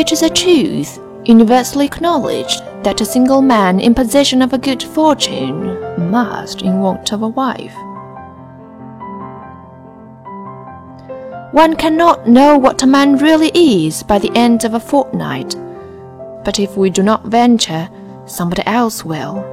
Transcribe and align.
It 0.00 0.12
is 0.12 0.22
a 0.22 0.30
truth, 0.30 0.98
universally 1.26 1.84
acknowledged, 1.84 2.62
that 2.84 3.02
a 3.02 3.04
single 3.04 3.42
man 3.42 3.78
in 3.78 3.94
possession 3.94 4.40
of 4.40 4.54
a 4.54 4.58
good 4.58 4.82
fortune 4.82 6.10
must 6.10 6.62
in 6.62 6.80
want 6.80 7.12
of 7.12 7.20
a 7.20 7.28
wife. 7.28 7.74
One 11.52 11.76
cannot 11.76 12.26
know 12.26 12.56
what 12.56 12.82
a 12.82 12.86
man 12.86 13.18
really 13.18 13.50
is 13.54 14.02
by 14.02 14.18
the 14.18 14.34
end 14.34 14.64
of 14.64 14.72
a 14.72 14.80
fortnight, 14.80 15.54
but 16.46 16.58
if 16.58 16.78
we 16.78 16.88
do 16.88 17.02
not 17.02 17.26
venture, 17.26 17.90
somebody 18.24 18.62
else 18.64 19.04
will. 19.04 19.44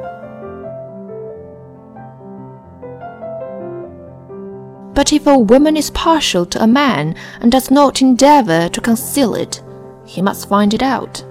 But 4.93 5.11
if 5.11 5.28
a 5.28 5.38
woman 5.38 5.75
is 5.75 5.89
partial 5.89 6.46
to 6.46 6.64
a 6.64 6.68
man 6.68 7.16
and 7.42 7.52
does 7.52 7.70
not 7.70 8.02
endeavor 8.02 8.70
to 8.70 8.79
conceal 8.79 9.36
it, 9.36 9.61
he 10.07 10.21
must 10.21 10.47
find 10.47 10.74
it 10.74 10.82
out. 10.82 11.24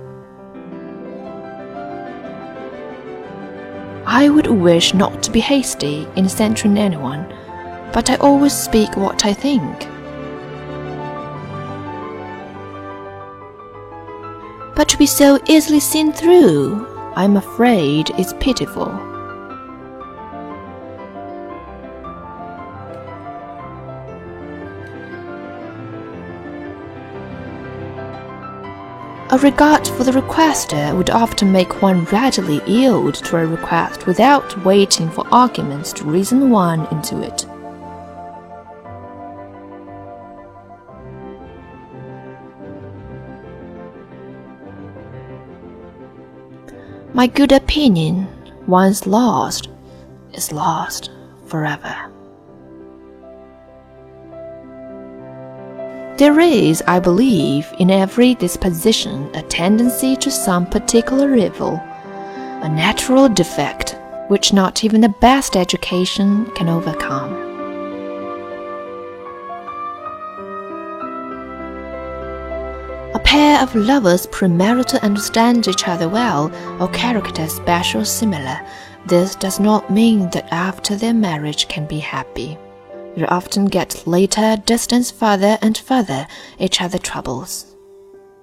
I 4.06 4.28
would 4.28 4.46
wish 4.46 4.94
not 4.94 5.22
to 5.24 5.32
be 5.32 5.40
hasty 5.40 6.06
in 6.14 6.28
censuring 6.28 6.78
anyone, 6.78 7.26
but 7.92 8.10
I 8.10 8.16
always 8.16 8.52
speak 8.52 8.96
what 8.96 9.24
I 9.24 9.32
think. 9.32 9.88
But 14.76 14.90
to 14.90 14.98
be 14.98 15.06
so 15.06 15.40
easily 15.48 15.80
seen 15.80 16.12
through, 16.12 16.86
I'm 17.16 17.38
afraid 17.38 18.10
is 18.18 18.34
pitiful. 18.34 19.15
A 29.36 29.38
regard 29.38 29.86
for 29.86 30.02
the 30.02 30.12
requester 30.12 30.96
would 30.96 31.10
often 31.10 31.52
make 31.52 31.82
one 31.82 32.06
readily 32.06 32.62
yield 32.66 33.16
to 33.16 33.36
a 33.36 33.46
request 33.46 34.06
without 34.06 34.64
waiting 34.64 35.10
for 35.10 35.28
arguments 35.30 35.92
to 35.92 36.04
reason 36.04 36.48
one 36.48 36.86
into 36.86 37.20
it. 37.20 37.44
My 47.12 47.26
good 47.26 47.52
opinion, 47.52 48.28
once 48.66 49.06
lost, 49.06 49.68
is 50.32 50.50
lost 50.50 51.10
forever. 51.44 52.10
There 56.18 56.40
is, 56.40 56.82
I 56.86 56.98
believe, 56.98 57.70
in 57.78 57.90
every 57.90 58.34
disposition 58.36 59.28
a 59.34 59.42
tendency 59.42 60.16
to 60.16 60.30
some 60.30 60.64
particular 60.64 61.34
evil, 61.36 61.74
a 61.74 62.68
natural 62.70 63.28
defect 63.28 63.98
which 64.28 64.54
not 64.54 64.82
even 64.82 65.02
the 65.02 65.10
best 65.10 65.56
education 65.56 66.46
can 66.52 66.70
overcome. 66.70 67.34
A 73.14 73.20
pair 73.22 73.60
of 73.60 73.74
lovers 73.74 74.26
premarital 74.28 75.02
understand 75.02 75.68
each 75.68 75.86
other 75.86 76.08
well, 76.08 76.50
or 76.80 76.88
characters 76.88 77.52
special 77.52 78.06
similar. 78.06 78.58
This 79.04 79.34
does 79.34 79.60
not 79.60 79.90
mean 79.90 80.30
that 80.30 80.50
after 80.50 80.96
their 80.96 81.14
marriage 81.14 81.68
can 81.68 81.86
be 81.86 81.98
happy 81.98 82.56
you 83.16 83.24
often 83.26 83.64
get 83.64 84.06
later 84.06 84.56
distance 84.66 85.10
further 85.10 85.58
and 85.62 85.76
further 85.76 86.28
each 86.58 86.82
other 86.82 86.98
troubles. 86.98 87.74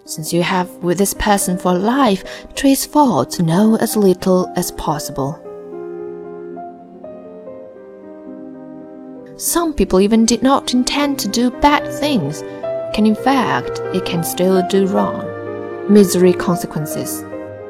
Since 0.06 0.34
you 0.34 0.42
have 0.42 0.70
with 0.84 0.98
this 0.98 1.14
person 1.14 1.58
for 1.58 1.78
life, 1.78 2.24
trace 2.56 2.86
faults 2.86 3.40
know 3.40 3.78
as 3.78 3.96
little 3.96 4.52
as 4.56 4.72
possible. 4.72 5.40
Some 9.38 9.74
people 9.74 10.02
even 10.02 10.26
did 10.26 10.42
not 10.42 10.74
intend 10.74 11.20
to 11.20 11.28
do 11.28 11.52
bad 11.52 11.92
things, 12.00 12.42
can 12.94 13.06
in 13.06 13.16
fact, 13.16 13.80
it 13.94 14.06
can 14.06 14.24
still 14.24 14.68
do 14.68 14.88
wrong. 14.88 15.30
Misery 15.88 16.34
consequences. 16.34 17.24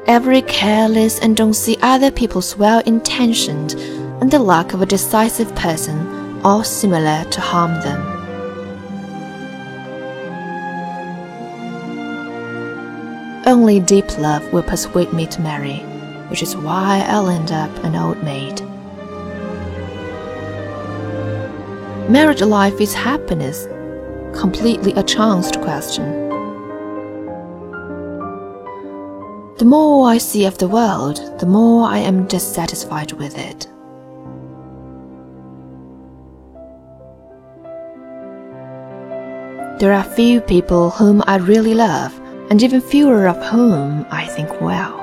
Every 0.08 0.42
careless 0.44 1.19
and 1.19 1.36
don't 1.36 1.53
see 1.53 1.78
other 1.81 2.12
people's 2.12 2.58
well 2.58 2.80
intentioned 2.86 3.74
and 4.22 4.31
the 4.31 4.40
lack 4.40 4.74
of 4.74 4.81
a 4.81 4.86
decisive 4.86 5.53
person 5.56 6.22
all 6.44 6.64
similar 6.64 7.24
to 7.31 7.42
harm 7.42 7.74
them. 7.81 8.02
Only 13.46 13.80
deep 13.80 14.18
love 14.18 14.52
will 14.54 14.64
persuade 14.64 15.12
me 15.14 15.28
to 15.28 15.42
marry, 15.42 15.80
which 16.30 16.42
is 16.42 16.56
why 16.56 17.06
I'll 17.08 17.30
end 17.30 17.52
up 17.52 17.72
an 17.84 17.96
old 17.96 18.24
maid. 18.24 18.62
Marriage 22.09 22.42
life 22.42 22.80
is 22.80 22.94
happiness, 22.94 23.66
completely 24.38 24.94
a 24.94 25.04
chanced 25.04 25.60
question. 25.62 26.24
The 29.58 29.66
more 29.66 30.10
I 30.10 30.18
see 30.18 30.46
of 30.46 30.58
the 30.58 30.68
world, 30.68 31.40
the 31.40 31.46
more 31.46 31.88
I 31.88 32.00
am 32.00 32.28
dissatisfied 32.28 33.14
with 33.14 33.38
it. 33.38 33.68
There 39.83 39.91
are 39.91 40.16
few 40.16 40.39
people 40.39 40.91
whom 40.91 41.21
I 41.27 41.35
really 41.39 41.73
love, 41.73 42.17
and 42.49 42.63
even 42.63 42.79
fewer 42.79 43.27
of 43.27 43.35
whom 43.47 44.05
I 44.09 44.25
think 44.27 44.61
well. 44.61 45.03